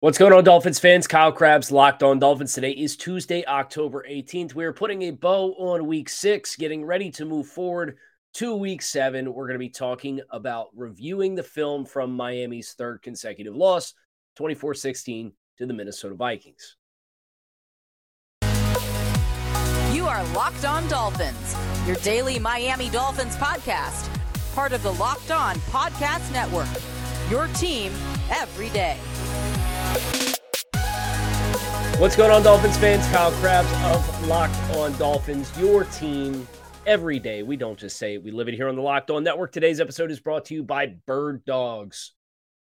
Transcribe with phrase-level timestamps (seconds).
[0.00, 1.08] What's going on, Dolphins fans?
[1.08, 2.52] Kyle Crabbs, Locked On Dolphins.
[2.52, 4.54] Today is Tuesday, October 18th.
[4.54, 7.96] We are putting a bow on week six, getting ready to move forward
[8.34, 9.34] to week seven.
[9.34, 13.92] We're going to be talking about reviewing the film from Miami's third consecutive loss,
[14.36, 16.76] 24 16 to the Minnesota Vikings.
[19.92, 21.56] You are Locked On Dolphins,
[21.88, 24.08] your daily Miami Dolphins podcast,
[24.54, 26.68] part of the Locked On Podcast Network.
[27.28, 27.92] Your team
[28.30, 28.96] every day.
[31.98, 33.04] What's going on, Dolphins fans?
[33.08, 36.46] Kyle Crabbs of Locked On Dolphins, your team
[36.86, 37.42] every day.
[37.42, 39.50] We don't just say it, we live it here on the Locked On Network.
[39.50, 42.12] Today's episode is brought to you by Bird Dogs.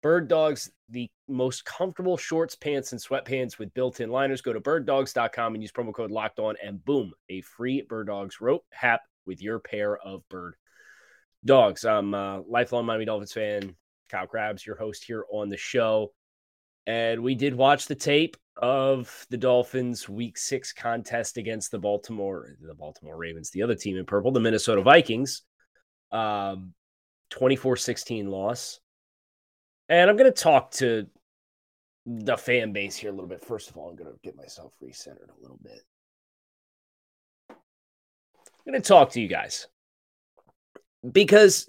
[0.03, 4.41] Bird Dogs, the most comfortable shorts, pants, and sweatpants with built in liners.
[4.41, 8.41] Go to birddogs.com and use promo code Locked On, and boom, a free Bird Dogs
[8.41, 10.55] rope hat with your pair of bird
[11.45, 11.84] dogs.
[11.84, 13.77] I'm a lifelong Miami Dolphins fan.
[14.08, 16.12] Kyle Crabbs, your host here on the show.
[16.87, 22.56] And we did watch the tape of the Dolphins week six contest against the Baltimore,
[22.61, 25.42] the Baltimore Ravens, the other team in purple, the Minnesota Vikings.
[26.12, 26.73] Um
[27.31, 28.81] 24-16 loss.
[29.89, 31.07] And I'm gonna talk to
[32.07, 33.45] the fan base here a little bit.
[33.45, 35.81] First of all, I'm gonna get myself recentered a little bit.
[37.51, 37.57] I'm
[38.64, 39.69] gonna talk to you guys
[41.11, 41.69] because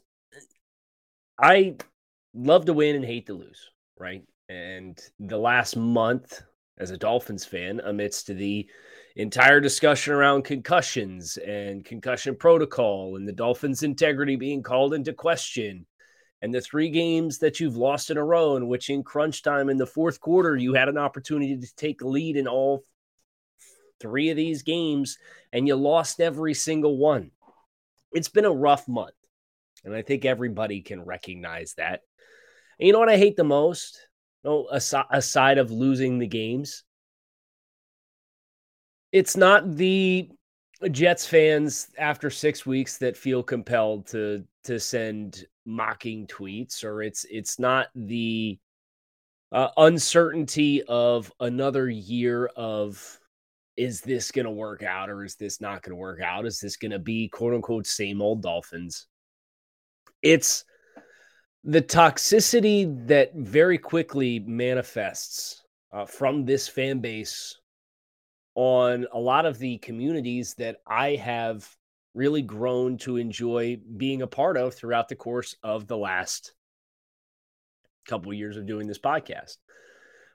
[1.40, 1.76] I
[2.34, 4.23] love to win and hate to lose, right?
[4.50, 6.42] And the last month,
[6.78, 8.67] as a Dolphins fan, amidst the
[9.16, 15.86] entire discussion around concussions and concussion protocol and the Dolphins' integrity being called into question,
[16.42, 19.70] and the three games that you've lost in a row, in which in crunch time
[19.70, 22.83] in the fourth quarter, you had an opportunity to take lead in all
[23.99, 25.17] three of these games,
[25.52, 27.32] and you lost every single one.
[28.14, 29.16] It's been a rough month.
[29.83, 32.02] And I think everybody can recognize that.
[32.80, 33.99] And you know what I hate the most?
[34.43, 36.83] No, aside, of losing the games,
[39.11, 40.30] it's not the
[40.92, 47.25] Jets fans after six weeks that feel compelled to to send mocking tweets, or it's
[47.30, 48.59] it's not the
[49.52, 53.19] uh, uncertainty of another year of
[53.77, 56.45] is this going to work out or is this not going to work out?
[56.45, 59.08] Is this going to be quote unquote same old Dolphins?
[60.21, 60.65] It's
[61.64, 67.60] the toxicity that very quickly manifests uh, from this fan base
[68.56, 71.67] on a lot of the communities that I have
[72.14, 76.54] really grown to enjoy being a part of throughout the course of the last
[78.08, 79.58] couple years of doing this podcast.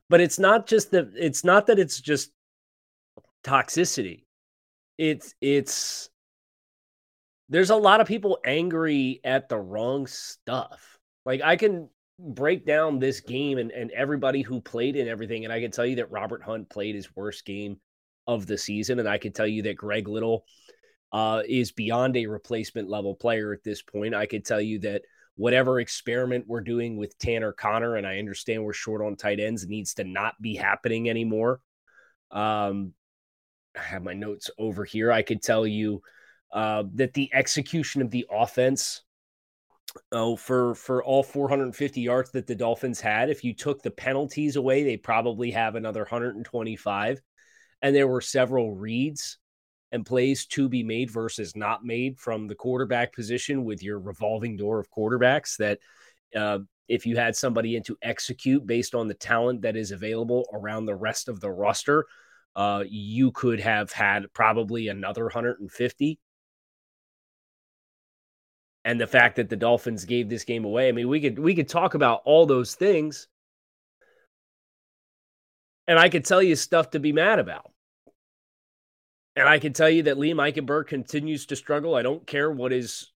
[0.08, 2.30] But it's not just that it's not that it's just
[3.42, 4.24] toxicity.
[4.98, 6.10] It's it's
[7.48, 10.91] there's a lot of people angry at the wrong stuff.
[11.24, 11.88] Like I can
[12.18, 15.86] break down this game and, and everybody who played and everything, and I can tell
[15.86, 17.78] you that Robert Hunt played his worst game
[18.26, 20.44] of the season, and I can tell you that Greg Little
[21.12, 24.14] uh, is beyond a replacement level player at this point.
[24.14, 25.02] I can tell you that
[25.36, 29.66] whatever experiment we're doing with Tanner Conner, and I understand we're short on tight ends,
[29.66, 31.60] needs to not be happening anymore.
[32.30, 32.92] Um,
[33.76, 35.10] I have my notes over here.
[35.10, 36.02] I could tell you
[36.52, 39.02] uh, that the execution of the offense
[40.12, 44.56] oh, for for all 450 yards that the Dolphins had, if you took the penalties
[44.56, 47.20] away, they probably have another 125.
[47.82, 49.38] And there were several reads
[49.90, 54.56] and plays to be made versus not made from the quarterback position with your revolving
[54.56, 55.78] door of quarterbacks that
[56.34, 60.46] uh, if you had somebody in to execute based on the talent that is available
[60.52, 62.06] around the rest of the roster,
[62.56, 66.18] uh, you could have had probably another 150
[68.84, 70.88] and the fact that the Dolphins gave this game away.
[70.88, 73.28] I mean, we could we could talk about all those things.
[75.86, 77.72] And I could tell you stuff to be mad about.
[79.34, 81.94] And I can tell you that Liam Eichenberg continues to struggle.
[81.94, 83.10] I don't care what his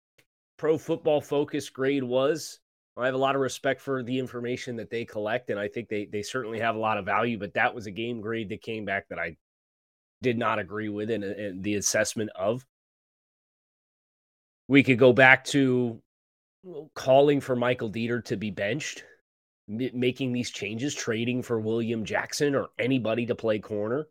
[0.57, 2.59] pro football focus grade was.
[2.95, 5.89] I have a lot of respect for the information that they collect, and I think
[5.89, 7.39] they they certainly have a lot of value.
[7.39, 9.35] But that was a game grade that came back that I
[10.21, 12.65] did not agree with in, in the assessment of.
[14.73, 16.01] We could go back to
[16.95, 19.03] calling for Michael Deiter to be benched,
[19.67, 24.07] making these changes, trading for William Jackson or anybody to play corner.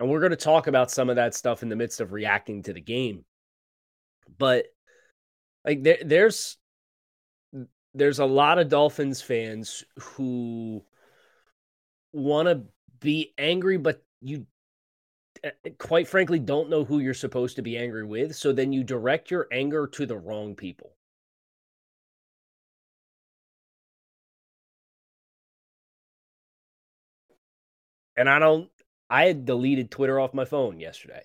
[0.00, 2.64] And we're going to talk about some of that stuff in the midst of reacting
[2.64, 3.24] to the game.
[4.36, 4.64] But
[5.64, 6.56] like there, there's
[7.94, 10.84] there's a lot of Dolphins fans who
[12.12, 12.64] want to
[12.98, 14.46] be angry, but you
[15.46, 18.34] Eh, eh, quite frankly don't know who you're supposed to be angry with.
[18.34, 20.92] So then you direct your anger to the wrong people.
[28.16, 28.70] And I don't,
[29.08, 31.22] I had deleted Twitter off my phone yesterday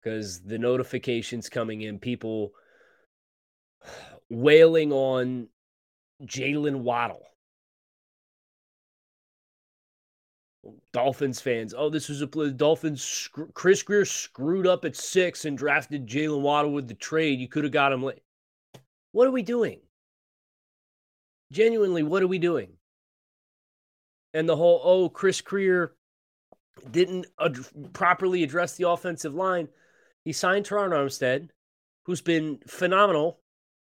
[0.00, 2.52] because the notifications coming in, people
[4.30, 5.48] wailing on
[6.22, 7.31] Jaylen Waddle.
[10.92, 12.50] Dolphins fans, oh, this was a play.
[12.50, 13.28] Dolphins.
[13.54, 17.40] Chris Grier screwed up at six and drafted Jaylen Waddle with the trade.
[17.40, 18.22] You could have got him late.
[19.12, 19.80] What are we doing?
[21.50, 22.70] Genuinely, what are we doing?
[24.34, 25.94] And the whole, oh, Chris Grier
[26.90, 29.68] didn't ad- properly address the offensive line.
[30.24, 31.48] He signed Terron Armstead,
[32.04, 33.40] who's been phenomenal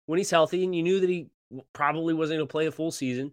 [0.06, 1.30] when he's healthy, and you knew that he
[1.74, 3.32] probably wasn't going to play a full season.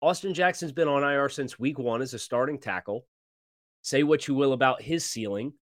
[0.00, 3.06] Austin Jackson's been on IR since week one as a starting tackle.
[3.82, 5.52] Say what you will about his ceiling.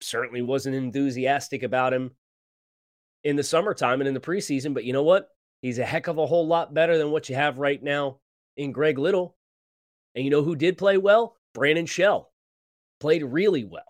[0.00, 2.12] Certainly wasn't enthusiastic about him
[3.24, 5.28] in the summertime and in the preseason, but you know what?
[5.62, 8.20] He's a heck of a whole lot better than what you have right now
[8.56, 9.36] in Greg Little.
[10.14, 11.36] And you know who did play well?
[11.54, 12.30] Brandon Shell
[13.00, 13.82] played really well.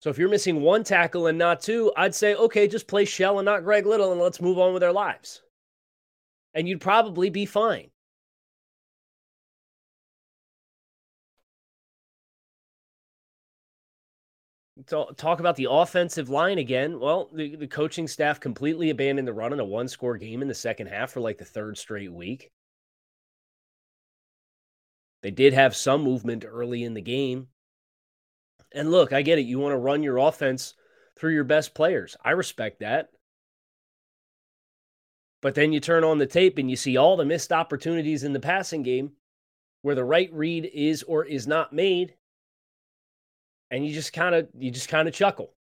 [0.00, 3.38] So if you're missing one tackle and not two, I'd say, okay, just play Shell
[3.38, 5.42] and not Greg Little and let's move on with our lives.
[6.54, 7.90] And you'd probably be fine.
[14.86, 16.98] Talk about the offensive line again.
[17.00, 20.48] Well, the, the coaching staff completely abandoned the run in a one score game in
[20.48, 22.50] the second half for like the third straight week.
[25.22, 27.48] They did have some movement early in the game.
[28.74, 29.46] And look, I get it.
[29.46, 30.74] You want to run your offense
[31.16, 32.16] through your best players.
[32.22, 33.08] I respect that.
[35.44, 38.32] But then you turn on the tape and you see all the missed opportunities in
[38.32, 39.12] the passing game
[39.82, 42.14] where the right read is or is not made.
[43.70, 45.52] And you just kind of you just kind of chuckle.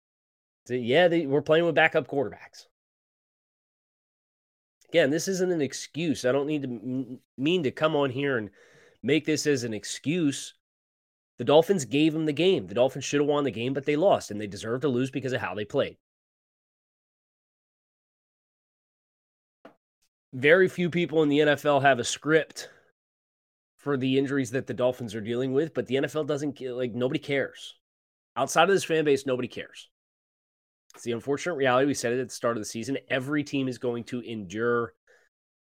[0.67, 2.67] So, yeah, they, we're playing with backup quarterbacks.
[4.87, 6.23] Again, this isn't an excuse.
[6.23, 8.51] I don't need to m- mean to come on here and
[9.01, 10.53] make this as an excuse
[11.39, 12.67] the Dolphins gave them the game.
[12.67, 15.11] The Dolphins should have won the game, but they lost, and they deserve to lose
[15.11, 15.97] because of how they played.
[20.33, 22.69] Very few people in the NFL have a script
[23.77, 27.19] for the injuries that the Dolphins are dealing with, but the NFL doesn't like nobody
[27.19, 27.75] cares.
[28.35, 29.89] Outside of this fan base, nobody cares.
[30.95, 31.87] It's the unfortunate reality.
[31.87, 32.97] We said it at the start of the season.
[33.09, 34.93] Every team is going to endure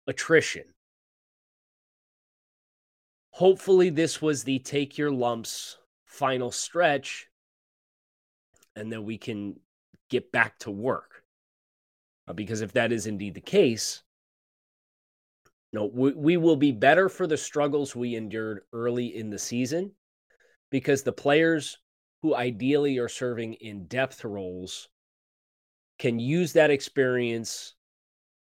[0.08, 0.64] attrition
[3.38, 7.28] hopefully this was the take your lumps final stretch
[8.76, 9.56] and then we can
[10.10, 11.22] get back to work
[12.28, 14.02] uh, because if that is indeed the case
[15.74, 19.92] no we, we will be better for the struggles we endured early in the season
[20.70, 21.78] because the players
[22.22, 24.90] who ideally are serving in depth roles
[26.00, 27.74] can use that experience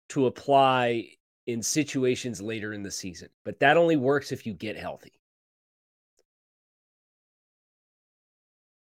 [0.09, 1.09] to apply
[1.47, 3.29] in situations later in the season.
[3.45, 5.13] But that only works if you get healthy.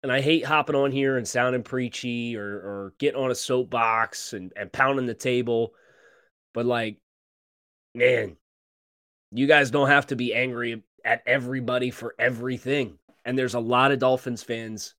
[0.03, 4.33] And I hate hopping on here and sounding preachy or, or getting on a soapbox
[4.33, 5.73] and, and pounding the table.
[6.53, 6.97] But like,
[7.93, 8.37] man,
[9.31, 12.97] you guys don't have to be angry at everybody for everything.
[13.25, 14.95] And there's a lot of Dolphins fans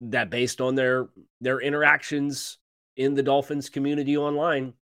[0.00, 1.08] that based on their
[1.40, 2.58] their interactions
[2.96, 4.74] in the Dolphins community online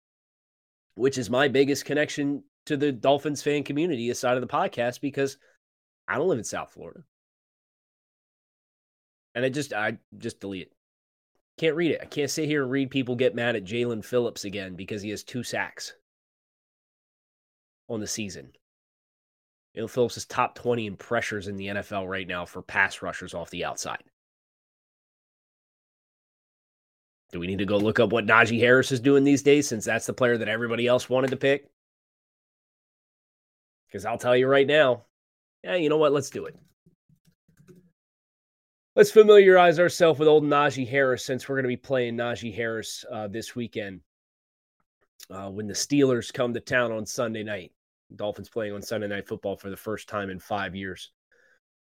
[0.94, 5.38] which is my biggest connection to the Dolphins fan community aside of the podcast because
[6.06, 7.02] I don't live in South Florida.
[9.34, 10.72] And I just I just delete it.
[11.58, 12.00] Can't read it.
[12.02, 15.10] I can't sit here and read people get mad at Jaelan Phillips again because he
[15.10, 15.94] has two sacks
[17.88, 18.52] on the season.
[19.76, 23.34] Jaelan Phillips is top 20 in pressures in the NFL right now for pass rushers
[23.34, 24.02] off the outside.
[27.32, 29.86] Do we need to go look up what Najee Harris is doing these days since
[29.86, 31.70] that's the player that everybody else wanted to pick?
[33.86, 35.04] Because I'll tell you right now,
[35.64, 36.12] yeah, you know what?
[36.12, 36.56] Let's do it.
[38.94, 43.06] Let's familiarize ourselves with old Najee Harris since we're going to be playing Najee Harris
[43.10, 44.00] uh, this weekend
[45.30, 47.72] uh, when the Steelers come to town on Sunday night.
[48.14, 51.10] Dolphins playing on Sunday night football for the first time in five years.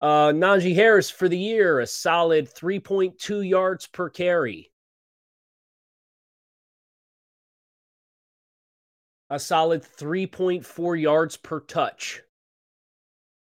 [0.01, 4.71] Uh, Najee Harris for the year, a solid 3.2 yards per carry,
[9.31, 12.23] a solid 3.4 yards per touch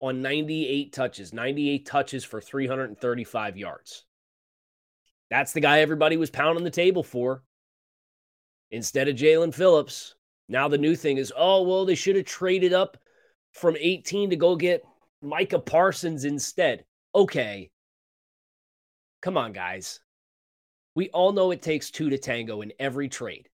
[0.00, 4.04] on 98 touches, 98 touches for 335 yards.
[5.30, 7.42] That's the guy everybody was pounding the table for
[8.73, 10.17] instead of Jaelan Phillips.
[10.49, 12.97] Now the new thing is, oh, well, they should have traded up
[13.52, 14.83] from 18 to go get
[15.21, 16.85] Micah Parsons instead.
[17.14, 17.71] Okay.
[19.21, 20.00] Come on, guys.
[20.95, 23.49] We all know it takes two to tango in every trade.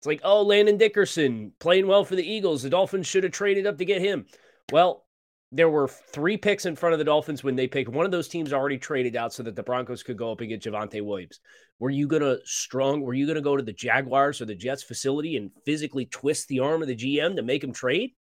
[0.00, 2.62] It's like, oh, Landon Dickerson playing well for the Eagles.
[2.62, 4.26] The Dolphins should have traded up to get him.
[4.72, 5.04] Well,
[5.52, 7.90] there were three picks in front of the Dolphins when they picked.
[7.90, 10.48] One of those teams already traded out so that the Broncos could go up and
[10.48, 11.40] get Javonte Williams.
[11.80, 13.00] Were you gonna strong?
[13.00, 16.60] Were you gonna go to the Jaguars or the Jets facility and physically twist the
[16.60, 18.12] arm of the GM to make him trade?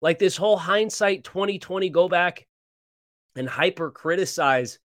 [0.00, 2.46] Like this whole hindsight 2020 go back
[3.36, 4.78] and hyper criticize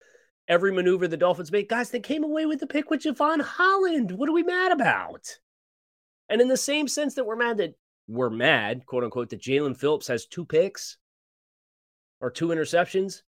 [0.48, 1.68] every maneuver the Dolphins made.
[1.68, 4.12] Guys, they came away with the pick with Jevon Holland.
[4.12, 5.38] What are we mad about?
[6.28, 7.74] And in the same sense that we're mad that
[8.08, 10.98] we're mad, quote unquote, that Jaelan Phillips has two picks
[12.20, 13.22] or two interceptions.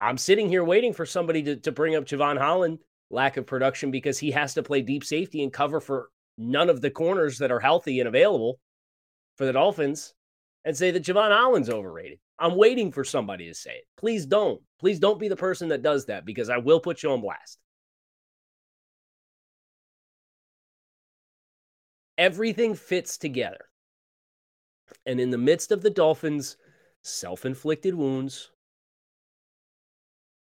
[0.00, 2.78] I'm sitting here waiting for somebody to, to bring up Jevon Holland,
[3.10, 6.80] lack of production, because he has to play deep safety and cover for none of
[6.80, 8.60] the corners that are healthy and available
[9.36, 10.12] for the Dolphins
[10.64, 12.18] and say that Jevon Holland's overrated.
[12.38, 13.84] I'm waiting for somebody to say it.
[13.96, 14.60] Please don't.
[14.78, 17.58] Please don't be the person that does that because I will put you on blast.
[22.18, 23.66] Everything fits together.
[25.04, 26.56] And in the midst of the Dolphins'
[27.02, 28.50] self inflicted wounds,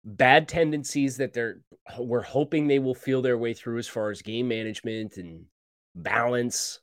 [0.04, 1.60] bad tendencies that they're
[1.98, 5.44] we're hoping they will feel their way through as far as game management and
[5.96, 6.80] balance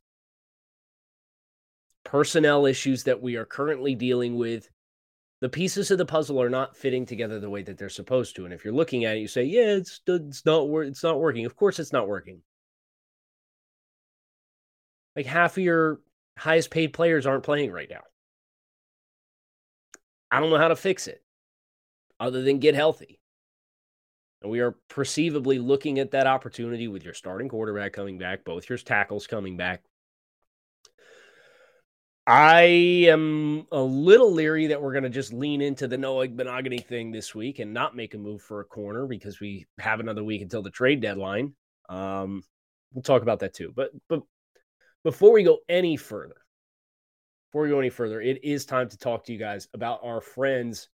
[2.03, 4.69] personnel issues that we are currently dealing with
[5.39, 8.45] the pieces of the puzzle are not fitting together the way that they're supposed to.
[8.45, 11.45] And if you're looking at it you say yeah it's it's not it's not working.
[11.45, 12.41] Of course it's not working
[15.15, 15.99] like half of your
[16.37, 18.01] highest paid players aren't playing right now
[20.31, 21.23] i don't know how to fix it
[22.19, 23.19] other than get healthy
[24.41, 28.67] and we are perceivably looking at that opportunity with your starting quarterback coming back both
[28.69, 29.83] your tackles coming back
[32.25, 32.61] I
[33.09, 37.11] am a little leery that we're going to just lean into the Noah Igbinoghene thing
[37.11, 40.41] this week and not make a move for a corner because we have another week
[40.41, 41.53] until the trade deadline.
[41.89, 42.41] Um,
[42.93, 43.73] we'll talk about that too.
[43.75, 44.21] But but
[45.03, 46.35] before we go any further,
[47.49, 50.21] before we go any further, it is time to talk to you guys about our
[50.21, 50.89] friends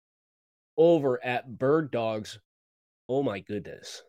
[0.78, 2.40] over at Bird Dogs.
[3.10, 4.04] Oh my goodness.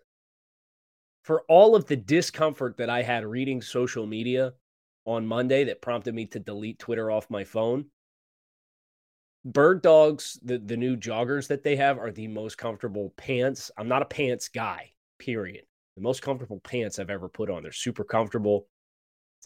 [1.23, 4.53] For all of the discomfort that I had reading social media
[5.07, 7.87] on Monday that prompted me to delete Twitter off my phone.
[9.45, 13.71] Bird Dogs, the, the new joggers that they have are the most comfortable pants.
[13.77, 15.65] I'm not a pants guy, period.
[15.97, 17.63] The most comfortable pants I've ever put on.
[17.63, 18.67] They're super comfortable.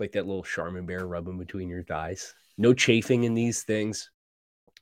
[0.01, 2.35] Like that little Charmin bear rubbing between your thighs.
[2.57, 4.11] No chafing in these things.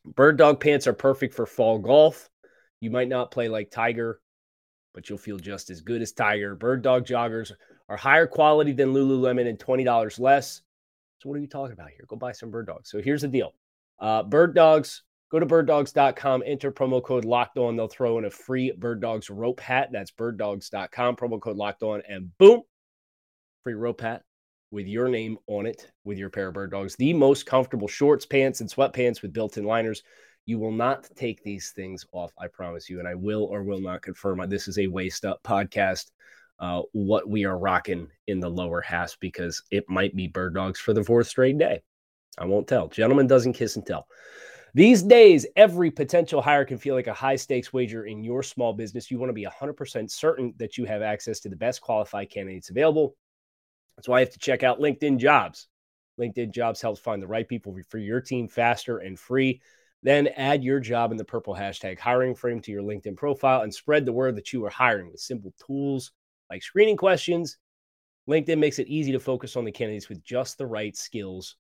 [0.05, 2.31] Bird Dog pants are perfect for fall golf.
[2.81, 4.21] You might not play like Tiger,
[4.95, 6.55] but you'll feel just as good as Tiger.
[6.55, 7.51] Bird Dog joggers
[7.89, 10.63] are higher quality than Lululemon and $20 less.
[11.19, 12.05] So what are you talking about here?
[12.07, 12.89] Go buy some bird dogs.
[12.89, 13.53] So here's the deal.
[13.99, 17.75] Uh, bird dogs, go to birddogs.com, enter promo code locked on.
[17.75, 19.89] They'll throw in a free bird dogs rope hat.
[19.91, 22.63] That's birddogs.com, promo code locked on, and boom,
[23.65, 24.23] free rope hat
[24.71, 26.97] with your name on it with your pair of bird dogs.
[26.97, 30.03] The most comfortable shorts, pants, and sweatpants with built-in liners.
[30.47, 32.99] You will not take these things off, I promise you.
[32.99, 34.43] And I will or will not confirm.
[34.49, 36.11] This is a waist up podcast
[36.61, 40.81] uh, what we are rocking in the lower half because it might be bird dogs
[40.81, 41.81] for the fourth straight day.
[42.39, 42.89] I won't tell.
[42.89, 44.07] Gentlemen doesn't kiss and tell.
[44.75, 48.73] These days, every potential hire can feel like a high stakes wager in your small
[48.73, 49.11] business.
[49.11, 52.71] You want to be 100% certain that you have access to the best qualified candidates
[52.71, 53.17] available.
[53.99, 55.67] That's why you have to check out LinkedIn Jobs.
[56.21, 59.61] LinkedIn Jobs helps find the right people for your team faster and free.
[60.05, 63.75] Then add your job in the purple hashtag hiring frame to your LinkedIn profile and
[63.75, 66.13] spread the word that you are hiring with simple tools
[66.49, 67.59] like screening questions.
[68.29, 71.57] LinkedIn makes it easy to focus on the candidates with just the right skills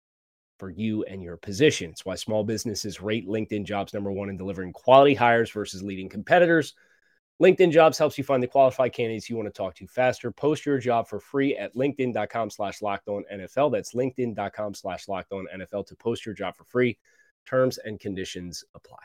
[0.60, 1.90] for you and your position.
[1.90, 6.08] It's why small businesses rate LinkedIn jobs number one in delivering quality hires versus leading
[6.08, 6.74] competitors.
[7.40, 10.30] LinkedIn jobs helps you find the qualified candidates you want to talk to faster.
[10.32, 13.70] Post your job for free at LinkedIn.com slash locked on NFL.
[13.70, 16.98] That's LinkedIn.com slash locked on NFL to post your job for free.
[17.46, 18.98] Terms and conditions apply.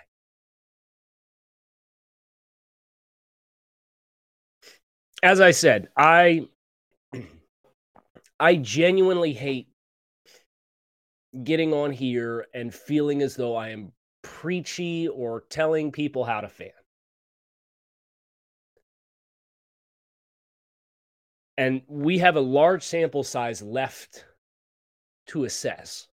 [5.24, 6.48] as I said, I
[8.40, 9.70] I genuinely hate
[11.44, 16.50] getting on here and feeling as though I am preachy or telling people how to
[16.50, 16.70] fan.
[21.57, 24.25] And we have a large sample size left
[25.27, 26.07] to assess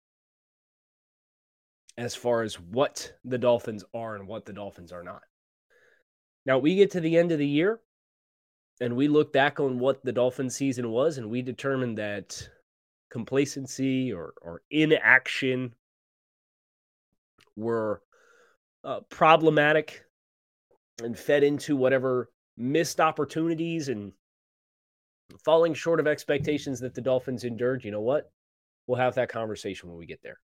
[1.98, 5.22] as far as what the Dolphins are and what the Dolphins are not.
[6.46, 7.80] Now, we get to the end of the year
[8.82, 12.48] and we look back on what the Dolphin season was, and we determine that
[13.12, 15.74] complacency or, or inaction
[17.58, 18.02] were
[18.84, 20.06] uh, problematic
[21.04, 24.14] and fed into whatever missed opportunities and
[25.44, 27.84] falling short of expectations that the Dolphins endured.
[27.84, 28.32] You know what?
[28.88, 30.40] We'll have that conversation when we get there.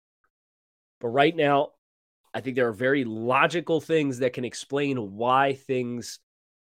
[1.00, 1.70] But right now,
[2.32, 6.20] I think there are very logical things that can explain why things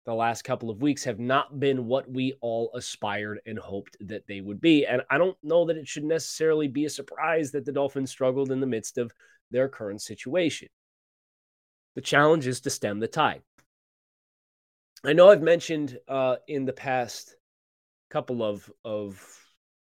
[0.05, 4.25] the last couple of weeks have not been what we all aspired and hoped that
[4.27, 4.85] they would be.
[4.85, 8.51] And I don't know that it should necessarily be a surprise that the Dolphins struggled
[8.51, 9.11] in the midst of
[9.51, 10.69] their current situation.
[11.95, 13.41] The challenge is to stem the tide.
[15.03, 17.35] I know I've mentioned uh, in the past
[18.09, 19.21] couple of, of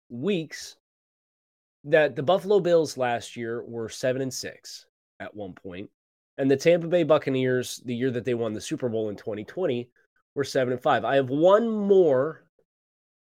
[0.08, 0.76] weeks
[1.84, 4.86] that the Buffalo Bills last year were seven and six
[5.20, 5.90] at one point,
[6.38, 9.88] and the Tampa Bay Buccaneers, the year that they won the Super Bowl in 2020,
[10.34, 11.04] were seven and five.
[11.04, 12.44] I have one more,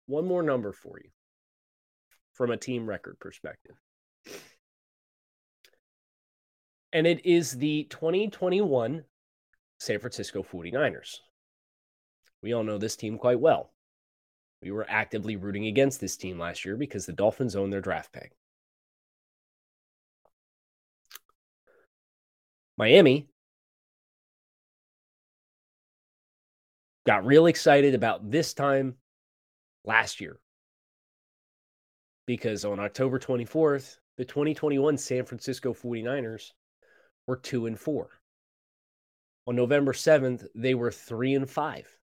[0.06, 1.10] one more number for you
[2.32, 3.76] from a team record perspective.
[6.92, 9.04] And it is the 2021
[9.78, 11.16] San Francisco 49ers.
[12.40, 13.73] We all know this team quite well.
[14.64, 18.12] We were actively rooting against this team last year because the Dolphins own their draft
[18.14, 18.32] pick.
[22.78, 23.28] Miami
[27.06, 28.94] got real excited about this time
[29.84, 30.38] last year
[32.24, 36.52] because on October 24th, the 2021 San Francisco 49ers
[37.26, 38.08] were 2 and 4.
[39.46, 41.98] On November 7th, they were 3 and 5.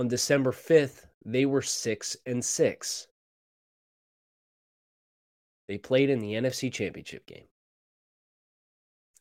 [0.00, 3.06] On December 5th, they were 6 and 6.
[5.68, 7.44] They played in the NFC Championship game.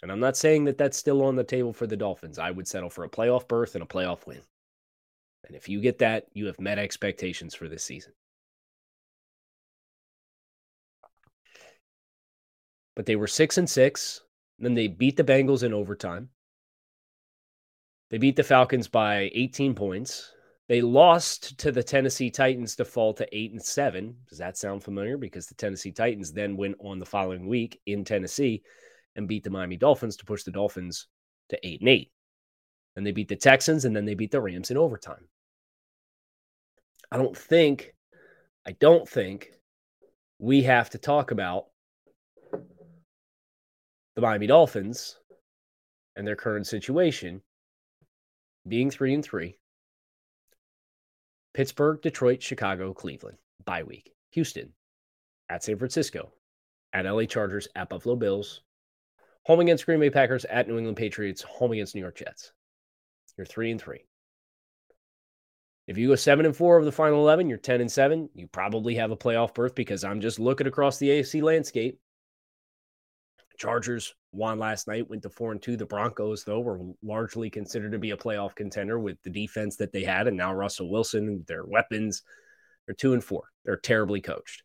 [0.01, 2.39] And I'm not saying that that's still on the table for the Dolphins.
[2.39, 4.39] I would settle for a playoff berth and a playoff win.
[5.45, 8.13] And if you get that, you have met expectations for this season.
[12.95, 14.21] But they were 6 and 6,
[14.59, 16.29] then they beat the Bengals in overtime.
[18.11, 20.31] They beat the Falcons by 18 points.
[20.69, 24.15] They lost to the Tennessee Titans to fall to 8 and 7.
[24.29, 25.17] Does that sound familiar?
[25.17, 28.61] Because the Tennessee Titans then went on the following week in Tennessee
[29.15, 31.07] and beat the Miami Dolphins to push the Dolphins
[31.49, 32.11] to 8 and 8.
[32.95, 35.27] And they beat the Texans and then they beat the Rams in overtime.
[37.11, 37.95] I don't think
[38.67, 39.49] I don't think
[40.37, 41.65] we have to talk about
[44.15, 45.17] the Miami Dolphins
[46.15, 47.41] and their current situation
[48.67, 49.55] being 3 and 3.
[51.59, 54.13] Pittsburgh, Detroit, Chicago, Cleveland, bye week.
[54.31, 54.71] Houston
[55.49, 56.31] at San Francisco,
[56.93, 58.61] at LA Chargers, at Buffalo Bills,
[59.43, 62.53] home against Green Bay Packers, at New England Patriots, home against New York Jets.
[63.35, 64.05] You're three and three.
[65.85, 68.29] If you go seven and four of the final 11, you're 10 and seven.
[68.33, 71.99] You probably have a playoff berth because I'm just looking across the AFC landscape.
[73.57, 75.77] Chargers won last night, went to four and two.
[75.77, 79.91] The Broncos, though, were largely considered to be a playoff contender with the defense that
[79.91, 80.27] they had.
[80.27, 82.23] And now Russell Wilson, their weapons,
[82.85, 83.43] they're two and four.
[83.65, 84.63] They're terribly coached.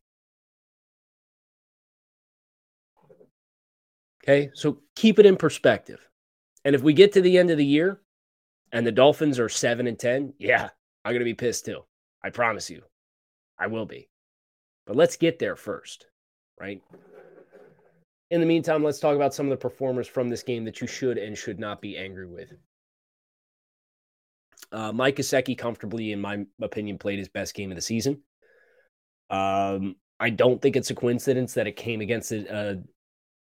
[4.22, 4.50] Okay.
[4.55, 6.00] So keep it in perspective.
[6.64, 8.00] And if we get to the end of the year
[8.72, 10.70] and the Dolphins are seven and 10, yeah,
[11.05, 11.85] I'm going to be pissed too.
[12.22, 12.83] I promise you.
[13.59, 14.09] I will be.
[14.87, 16.07] But let's get there first,
[16.59, 16.83] right?
[18.30, 20.87] In the meantime, let's talk about some of the performers from this game that you
[20.87, 22.52] should and should not be angry with.
[24.72, 28.22] Uh, Mike Gesicki comfortably, in my opinion, played his best game of the season.
[29.30, 32.82] Um, I don't think it's a coincidence that it came against a,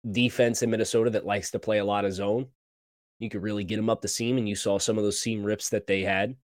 [0.09, 2.47] defense in Minnesota that likes to play a lot of zone.
[3.19, 5.43] You could really get them up the seam, and you saw some of those seam
[5.43, 6.37] rips that they had.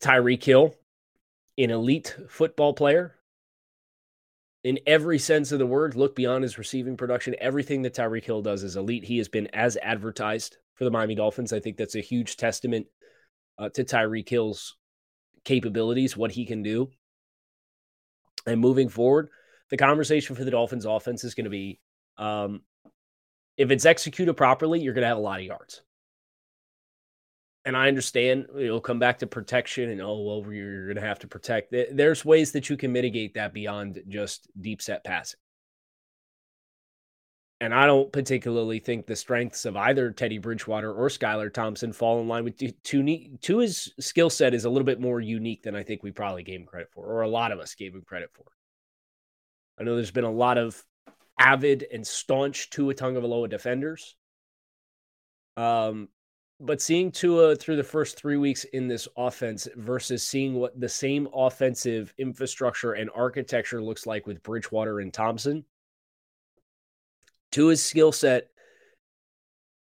[0.00, 0.74] Tyreek Hill,
[1.58, 3.16] an elite football player
[4.64, 5.94] in every sense of the word.
[5.94, 7.34] Look beyond his receiving production.
[7.40, 9.04] Everything that Tyreek Hill does is elite.
[9.04, 11.52] He has been as advertised for the Miami Dolphins.
[11.52, 12.86] I think that's a huge testament
[13.58, 14.76] uh, to Tyreek Hill's
[15.44, 16.90] capabilities, what he can do.
[18.46, 19.28] And moving forward,
[19.70, 21.80] the conversation for the Dolphins offense is going to be
[22.18, 22.62] um,
[23.56, 25.82] if it's executed properly, you're going to have a lot of yards.
[27.64, 31.20] And I understand it'll come back to protection and oh well you're going to have
[31.20, 31.72] to protect.
[31.92, 35.38] There's ways that you can mitigate that beyond just deep set passing.
[37.60, 42.20] And I don't particularly think the strengths of either Teddy Bridgewater or Skylar Thompson fall
[42.20, 42.60] in line with.
[42.82, 46.58] Tua's skill set is a little bit more unique than I think we probably gave
[46.58, 48.46] him credit for, or a lot of us gave him credit for.
[49.78, 50.84] I know there's been a lot of
[51.38, 54.16] avid and staunch Tua Tagovailoa defenders.
[55.56, 56.08] Um,
[56.62, 60.88] but seeing Tua through the first three weeks in this offense versus seeing what the
[60.88, 65.64] same offensive infrastructure and architecture looks like with Bridgewater and Thompson,
[67.50, 68.48] Tua's skill set,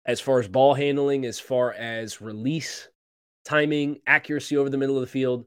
[0.04, 2.88] as far as ball handling, as far as release,
[3.46, 5.46] timing, accuracy over the middle of the field,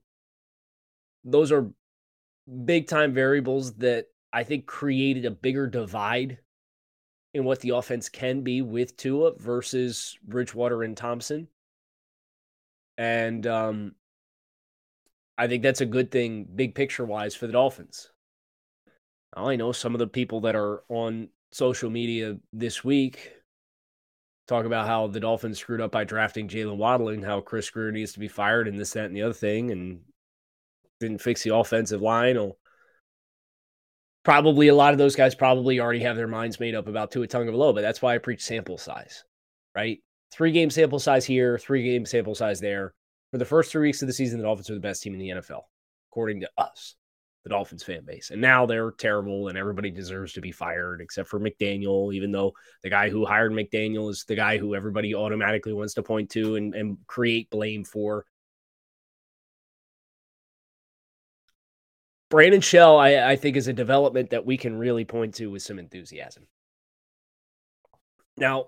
[1.23, 1.69] those are
[2.65, 6.39] big time variables that I think created a bigger divide
[7.33, 11.47] in what the offense can be with Tua versus Bridgewater and Thompson.
[12.97, 13.95] And um,
[15.37, 18.11] I think that's a good thing, big picture wise, for the Dolphins.
[19.35, 23.31] I know some of the people that are on social media this week
[24.47, 27.91] talk about how the Dolphins screwed up by drafting Jaylen Waddle and how Chris Grier
[27.91, 30.01] needs to be fired and this, that, and the other thing, and
[30.99, 32.35] didn't fix the offensive line.
[32.35, 32.55] Or
[34.29, 37.27] probably a lot of those guys probably already have their minds made up about Tua
[37.27, 39.23] Tagovailoa, but that's why I preach sample size,
[39.73, 40.03] right?
[40.31, 42.93] Three game sample size here, three game sample size there.
[43.31, 45.19] For the first three weeks of the season, the Dolphins are the best team in
[45.19, 45.61] the NFL,
[46.11, 46.93] according to us,
[47.43, 48.29] the Dolphins fan base.
[48.29, 52.53] And now they're terrible and everybody deserves to be fired except for McDaniel, even though
[52.83, 56.55] the guy who hired McDaniel is the guy who everybody automatically wants to point to
[56.55, 58.27] and, and create blame for.
[62.29, 65.63] Brandon Shell, I, I think, is a development that we can really point to with
[65.63, 66.47] some enthusiasm.
[68.37, 68.67] Now,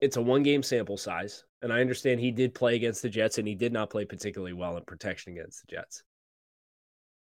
[0.00, 3.38] it's a one game sample size, and I understand he did play against the Jets
[3.38, 6.02] and he did not play particularly well in protection against the Jets.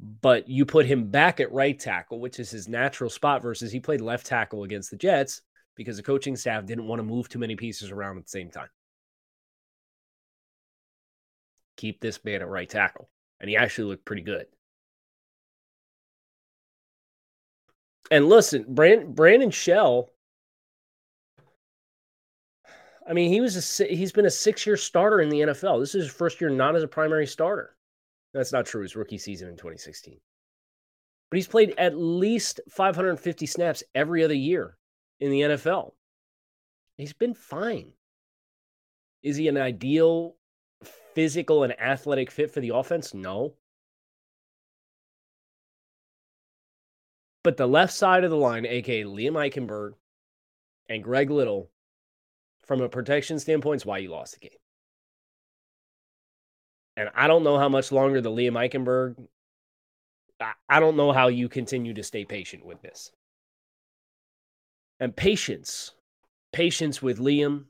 [0.01, 3.79] But you put him back at right tackle, which is his natural spot, versus he
[3.79, 5.43] played left tackle against the Jets
[5.77, 8.51] because the coaching staff didn't want to move too many pieces around at the same
[8.51, 8.69] time.
[11.77, 13.09] Keep this man at right tackle.
[13.39, 14.47] And he actually looked pretty good.
[18.13, 20.11] And listen, Brand, Brandon Shell.
[23.09, 25.81] I mean, he was a he's been a six year starter in the NFL.
[25.81, 27.75] This is his first year not as a primary starter.
[28.35, 28.83] That's not true.
[28.83, 30.21] His rookie season in 2016,
[31.31, 34.77] but he's played at least 550 snaps every other year
[35.21, 35.93] in the NFL.
[36.99, 37.93] He's been fine.
[39.23, 40.37] Is he an ideal
[41.15, 43.15] physical and athletic fit for the offense?
[43.15, 43.55] No.
[47.45, 49.93] But the left side of the line, aka Liam Eichenberg
[50.89, 51.71] and Greg Little,
[52.65, 54.59] from a protection standpoint, is why you lost the game.
[56.97, 59.17] And I don't know how much longer the Liam Eichenberg.
[60.69, 63.11] I don't know how you continue to stay patient with this.
[65.01, 65.93] And patience,
[66.53, 67.65] patience with Liam,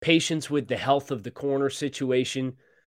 [0.00, 2.54] patience with the health of the corner situation.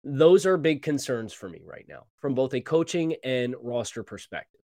[0.05, 4.60] Those are big concerns for me right now from both a coaching and roster perspective.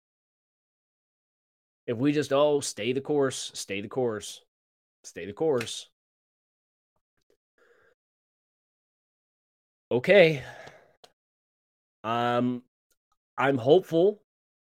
[1.86, 4.42] If we just, oh, stay the course, stay the course,
[5.02, 5.88] stay the course.
[9.90, 10.42] Okay.
[12.02, 12.62] Um,
[13.36, 14.22] I'm hopeful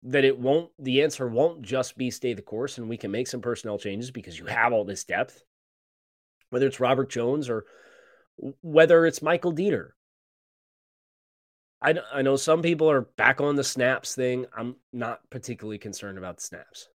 [0.03, 3.27] that it won't, the answer won't just be stay the course and we can make
[3.27, 5.43] some personnel changes because you have all this depth,
[6.51, 7.65] whether it's Robert Jones or
[8.61, 9.89] whether it's Michael Deiter.
[11.81, 14.45] I, I know some people are back on the snaps thing.
[14.55, 16.89] I'm not particularly concerned about the snaps.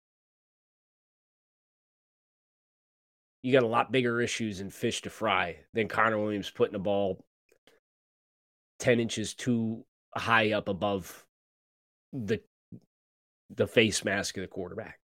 [3.44, 6.80] You got a lot bigger issues and fish to fry than Connor Williams putting the
[6.80, 7.24] ball
[8.80, 11.26] 10 inches too high up above
[12.12, 12.42] the
[13.50, 15.00] the face mask of the quarterback.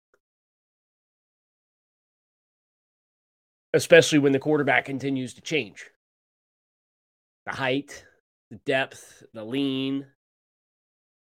[3.73, 5.86] Especially when the quarterback continues to change.
[7.45, 8.06] The height,
[8.49, 10.08] the depth, the lean,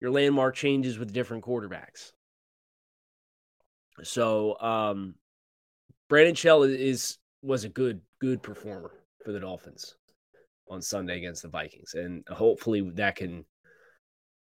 [0.00, 2.12] your landmark changes with different quarterbacks.
[4.02, 5.14] So, um,
[6.08, 8.92] Brandon Shell is was a good good performer
[9.24, 9.96] for the Dolphins
[10.68, 13.44] on Sunday against the Vikings, and hopefully that can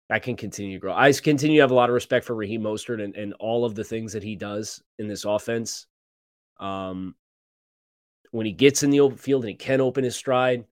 [0.09, 0.93] that can continue to grow.
[0.93, 3.77] I continue to have a lot of respect for Raheem Mostert and, and all of
[3.77, 5.87] the things that he does in this offense.
[6.59, 7.15] Um,
[8.33, 10.65] when he gets in the open field and he can open his stride,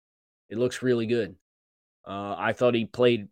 [0.48, 1.36] it looks really good.
[2.06, 3.28] Uh, I thought he played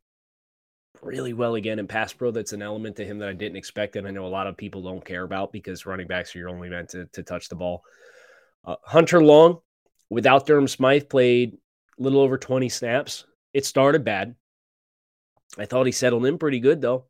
[1.03, 2.31] really well again in pass pro.
[2.31, 4.57] That's an element to him that I didn't expect, and I know a lot of
[4.57, 7.57] people don't care about because running backs are your only meant to, to touch the
[7.57, 7.83] ball.
[8.65, 9.61] Uh, Hunter Long,
[10.11, 11.59] without Durham Smythe, played
[11.99, 13.25] a little over 20 snaps.
[13.55, 14.35] It started bad.
[15.59, 17.07] I thought he settled in pretty good though.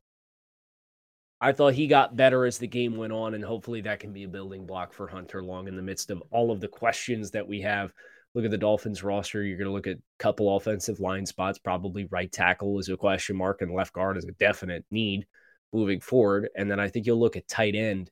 [1.41, 4.25] I thought he got better as the game went on, and hopefully that can be
[4.25, 7.47] a building block for Hunter Long in the midst of all of the questions that
[7.47, 7.93] we have.
[8.37, 9.43] Look at the Dolphins roster.
[9.43, 11.59] You're going to look at a couple offensive line spots.
[11.59, 15.27] Probably right tackle is a question mark, and left guard is a definite need
[15.73, 16.51] moving forward.
[16.55, 18.11] And then I think you'll look at tight end,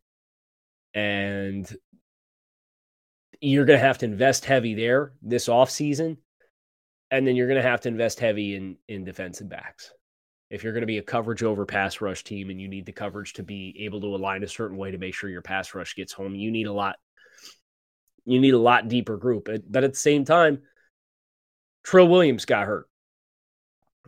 [0.95, 1.71] and
[3.41, 6.17] you're going to have to invest heavy there this offseason.
[7.11, 9.93] And then you're going to have to invest heavy in in defensive backs
[10.55, 12.93] if you're going to be a coverage over pass rush team and you need the
[12.93, 15.97] coverage to be able to align a certain way to make sure your pass rush
[15.97, 16.97] gets home, you need a lot.
[18.25, 19.49] You need a lot deeper group.
[19.69, 20.63] But at the same time,
[21.83, 22.89] Trill Williams got hurt.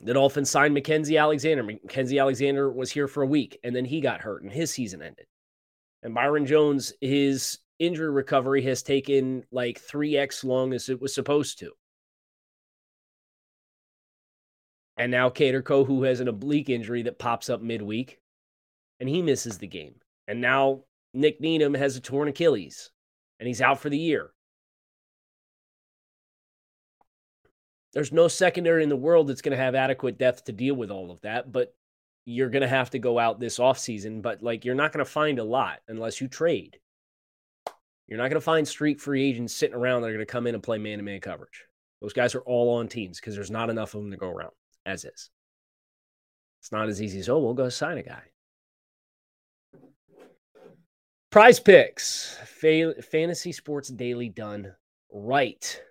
[0.02, 1.64] The Dolphins signed Mackensie Alexander.
[1.64, 5.02] Mackensie Alexander was here for a week and then he got hurt and his season
[5.02, 5.26] ended.
[6.02, 11.58] And Byron Jones, his injury recovery has taken like 3x long as it was supposed
[11.60, 11.72] to.
[14.98, 18.18] And now Kader Kohou has an oblique injury that pops up midweek
[19.00, 19.96] and he misses the game.
[20.28, 22.90] And now Nik Needham has a torn Achilles
[23.38, 24.30] and he's out for the year.
[27.92, 30.90] There's no secondary in the world that's going to have adequate depth to deal with
[30.90, 31.74] all of that, but
[32.26, 34.20] you're going to have to go out this offseason.
[34.20, 36.78] But like, you're not going to find a lot unless you trade.
[38.06, 40.46] You're not going to find street free agents sitting around that are going to come
[40.46, 41.64] in and play man to man coverage.
[42.02, 44.52] Those guys are all on teams because there's not enough of them to go around
[44.84, 45.30] as is.
[46.60, 48.22] It's not as easy as, oh, we'll go sign a guy.
[51.36, 54.72] Prize picks, Fa- fantasy sports daily done
[55.12, 55.82] right.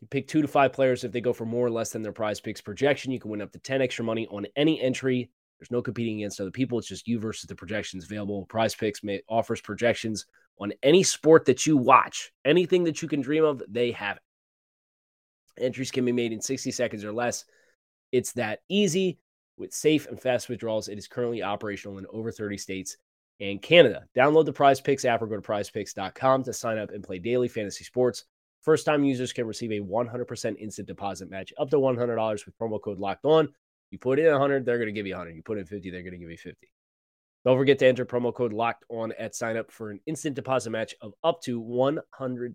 [0.00, 1.04] You pick two to five players.
[1.04, 3.42] If they go for more or less than their prize picks projection, you can win
[3.42, 5.30] up to 10 extra money on any entry.
[5.58, 6.78] There's no competing against other people.
[6.78, 8.46] It's just you versus the projections available.
[8.46, 10.24] Prize picks may, offers projections
[10.58, 12.32] on any sport that you watch.
[12.46, 15.62] Anything that you can dream of, they have it.
[15.62, 17.44] Entries can be made in 60 seconds or less.
[18.10, 19.18] It's that easy
[19.58, 20.88] with safe and fast withdrawals.
[20.88, 22.96] It is currently operational in over 30 states
[23.42, 24.04] and Canada.
[24.16, 27.48] Download the Prize Picks app or go to prizepicks.com to sign up and play daily
[27.48, 28.24] fantasy sports.
[28.62, 32.80] First time users can receive a 100% instant deposit match up to $100 with promo
[32.80, 33.48] code locked on.
[33.90, 35.34] You put in 100, they're going to give you 100.
[35.34, 36.70] You put in 50, they're going to give you 50.
[37.44, 40.70] Don't forget to enter promo code locked on at sign up for an instant deposit
[40.70, 42.54] match of up to $100.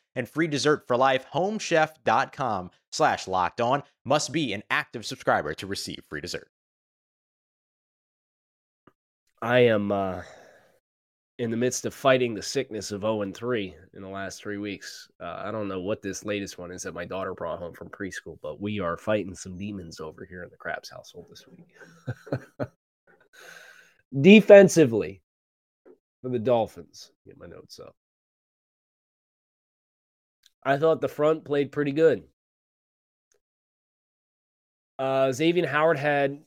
[0.15, 1.25] and free dessert for life.
[1.33, 6.49] Homechef.com slash locked on must be an active subscriber to receive free dessert.
[9.41, 10.21] I am uh,
[11.39, 14.59] in the midst of fighting the sickness of 0 and 3 in the last three
[14.59, 15.09] weeks.
[15.19, 17.89] Uh, I don't know what this latest one is that my daughter brought home from
[17.89, 22.67] preschool, but we are fighting some demons over here in the Crabbs household this week.
[24.21, 25.23] Defensively,
[26.21, 27.95] for the Dolphins, get my notes up.
[30.63, 32.23] I thought the front played pretty good.
[34.99, 36.39] Uh, Xavier Howard had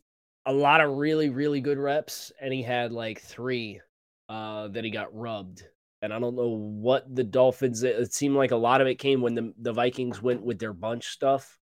[0.46, 3.80] a lot of really, really good reps, and he had like three
[4.28, 5.64] uh, that he got rubbed.
[6.02, 7.82] And I don't know what the Dolphins.
[7.82, 10.72] It seemed like a lot of it came when the the Vikings went with their
[10.72, 11.58] bunch stuff,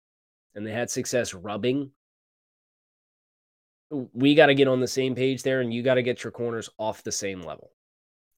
[0.55, 1.91] and they had success rubbing.
[4.13, 6.31] We got to get on the same page there, and you got to get your
[6.31, 7.71] corners off the same level.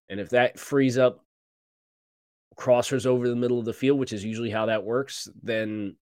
[0.10, 1.26] And if that frees up
[2.56, 5.96] crossers over the middle of the field, which is usually how that works, then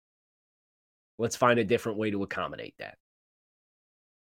[1.18, 2.96] let's find a different way to accommodate that.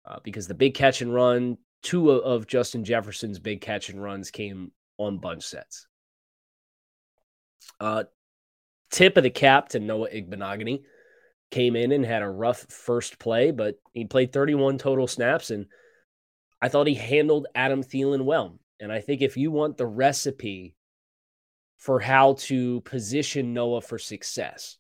[0.04, 4.30] Uh, because the big catch and run, two of Justin Jefferson's big catch and runs
[4.30, 5.86] came on bunch sets.
[7.80, 8.04] Uh,
[8.90, 10.82] tip of the cap to Noah Igbinoghene.
[11.50, 15.66] Came in and had a rough first play, but he played 31 total snaps, and
[16.62, 18.58] I thought he handled Adam Thielen well.
[18.80, 20.74] And I think if you want the recipe
[21.82, 24.78] for how to position Noah for success.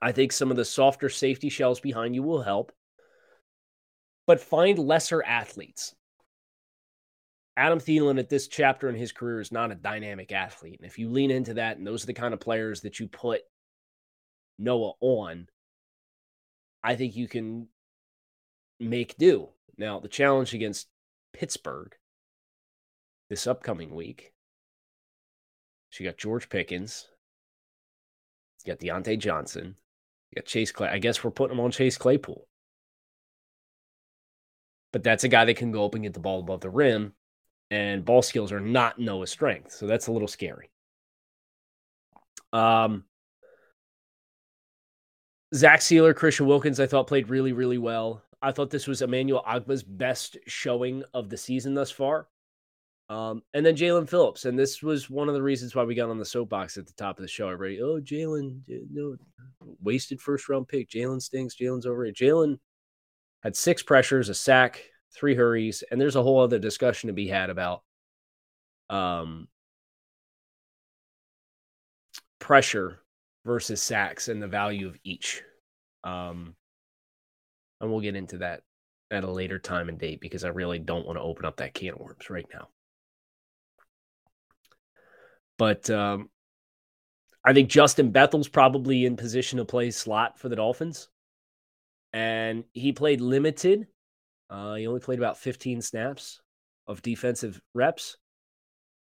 [0.00, 2.70] I think some of the softer safety shells behind you will help,
[4.28, 5.92] but find lesser athletes.
[7.56, 10.78] Adam Thielen at this chapter in his career is not a dynamic athlete.
[10.78, 13.08] And if you lean into that, and those are the kind of players that you
[13.08, 13.40] put
[14.56, 15.48] Noah on,
[16.84, 17.66] I think you can
[18.78, 19.48] make do.
[19.76, 20.86] Now, the challenge against
[21.32, 21.92] Pittsburgh
[23.28, 24.31] this upcoming week.
[25.92, 27.06] So you got George Pickens,
[28.64, 29.76] you got Diontae Johnson,
[30.30, 30.88] you got Chase Clay.
[30.88, 32.48] I guess we're putting him on Chase Claypool.
[34.90, 37.12] But that's a guy that can go up and get the ball above the rim,
[37.70, 39.72] and ball skills are not Noah's strength.
[39.72, 40.70] So that's a little scary.
[42.54, 43.04] Um,
[45.54, 48.22] Zach Sieler, Christian Wilkins, I thought played really, really well.
[48.40, 52.28] I thought this was Emmanuel Ogbah's best showing of the season thus far.
[53.12, 56.08] Um, and then Jaelan Phillips, and this was one of the reasons why we got
[56.08, 57.50] on the soapbox at the top of the show.
[57.50, 59.16] Everybody, oh Jaelan, no,
[59.82, 60.88] wasted first round pick.
[60.88, 61.56] Jaelan stinks.
[61.56, 62.16] Jaelan's overrated.
[62.16, 62.58] Jaelan
[63.42, 64.82] had six pressures, a sack,
[65.14, 67.82] three hurries, and there's a whole other discussion to be had about
[68.88, 69.46] um,
[72.38, 73.00] pressure
[73.44, 75.42] versus sacks and the value of each.
[76.02, 76.56] Um,
[77.78, 78.62] and we'll get into that
[79.10, 81.74] at a later time and date because I really don't want to open up that
[81.74, 82.68] can of worms right now.
[85.62, 86.28] But um,
[87.44, 91.08] I think Justin Bethel's probably in position to play slot for the Dolphins.
[92.12, 93.86] And he played limited.
[94.50, 96.40] Uh, he only played about 15 snaps
[96.88, 98.16] of defensive reps.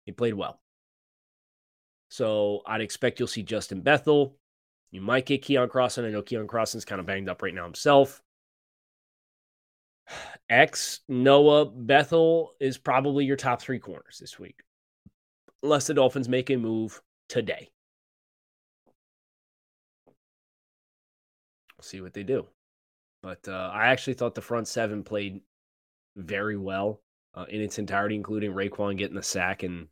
[0.05, 0.61] He played well.
[2.09, 4.37] So I'd expect you'll see Justin Bethel.
[4.91, 6.07] You might get Keion Crossen.
[6.07, 8.21] I know Keion Crossen's kind of banged up right now himself.
[10.51, 14.65] X Noah Bethel is probably your top three corners this week
[15.63, 17.71] unless the Dolphins make a move today.
[21.77, 22.47] We'll see what they do.
[23.23, 25.41] But uh, I actually thought the front seven played
[26.17, 27.01] very well
[27.35, 29.89] uh, in its entirety, including Raekwon getting the sack and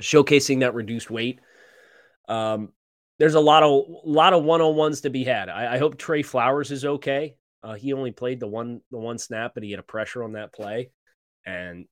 [0.00, 1.40] showcasing that reduced weight.
[2.28, 2.72] Um,
[3.18, 5.48] there's a lot of lot of one on ones to be had.
[5.48, 7.36] I, I, hope Trey Flowers is okay.
[7.62, 10.32] Uh, he only played the one the one snap, but he had a pressure on
[10.32, 10.90] that play,
[11.44, 11.86] and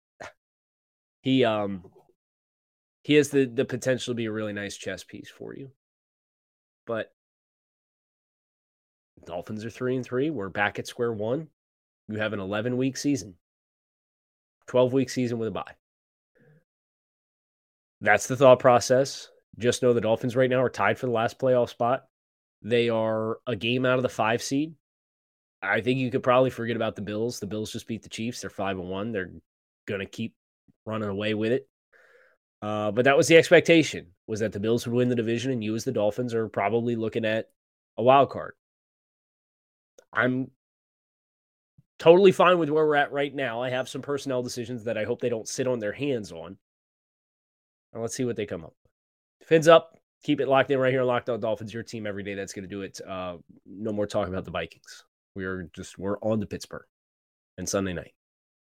[1.20, 1.84] he um
[3.02, 5.70] he has the the potential to be a really nice chess piece for you.
[6.86, 7.12] But
[9.24, 10.30] Dolphins are three and three.
[10.30, 11.48] We're back at square one.
[12.08, 13.34] You have an 11 week season,
[14.68, 15.74] 12 week season with a bye.
[18.00, 19.28] That's the thought process.
[19.58, 22.04] Just know the Dolphins right now are tied for the last playoff spot.
[22.62, 24.74] They are a game out of the five seed.
[25.60, 27.40] I think you could probably forget about the Bills.
[27.40, 28.40] The Bills just beat the Chiefs.
[28.40, 29.12] They're five and one.
[29.12, 29.32] They're
[29.86, 30.34] gonna keep
[30.88, 31.68] running away with it.
[32.60, 35.62] Uh, but that was the expectation was that the Bills would win the division, and
[35.62, 37.48] you as the Dolphins are probably looking at
[37.96, 38.54] a wild card.
[40.12, 40.50] I'm
[41.98, 43.62] totally fine with where we're at right now.
[43.62, 46.56] I have some personnel decisions that I hope they don't sit on their hands on.
[47.92, 49.48] And let's see what they come up with.
[49.48, 49.96] Fins up.
[50.24, 52.34] Keep it locked in right here on Locked On Dolphins, your team every day.
[52.34, 53.00] That's going to do it.
[53.06, 55.04] Uh, no more talking about the Vikings.
[55.34, 56.86] We are just, we're on to Pittsburgh
[57.56, 58.12] and Sunday night.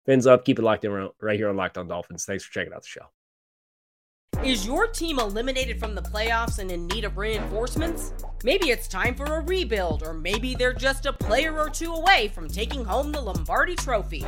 [0.05, 0.45] Fins up.
[0.45, 2.25] Keep it locked in right here on Locked On Dolphins.
[2.25, 3.05] Thanks for checking out the show.
[4.43, 8.13] Is your team eliminated from the playoffs and in need of reinforcements?
[8.43, 12.31] Maybe it's time for a rebuild, or maybe they're just a player or two away
[12.33, 14.25] from taking home the Lombardi Trophy.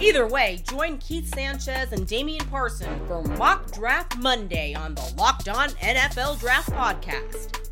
[0.00, 5.48] Either way, join Keith Sanchez and Damian Parson for Mock Draft Monday on the Locked
[5.48, 7.71] On NFL Draft Podcast.